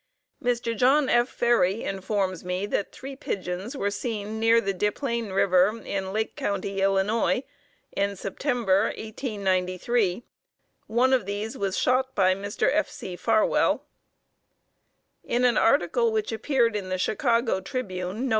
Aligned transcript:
Mr. 0.43 0.75
John 0.75 1.09
F. 1.09 1.29
Ferry 1.29 1.83
informs 1.83 2.43
me 2.43 2.65
that 2.65 2.91
three 2.91 3.15
pigeons 3.15 3.77
were 3.77 3.91
seen 3.91 4.39
near 4.39 4.59
the 4.59 4.73
Des 4.73 4.89
Plaines 4.89 5.31
River 5.31 5.79
in 5.85 6.11
Lake 6.11 6.35
County, 6.35 6.81
Ill., 6.81 6.97
in 6.97 8.15
September, 8.15 8.85
1893. 8.85 10.23
One 10.87 11.13
of 11.13 11.27
these 11.27 11.55
was 11.55 11.77
shot 11.77 12.15
by 12.15 12.33
Mr. 12.33 12.67
F. 12.73 12.89
C. 12.89 13.15
Farwell. 13.15 13.83
In 15.23 15.45
an 15.45 15.59
article 15.59 16.11
which 16.11 16.31
appeared 16.31 16.75
in 16.75 16.89
the 16.89 16.97
Chicago 16.97 17.59
Tribune 17.61 18.21
Nov. 18.25 18.29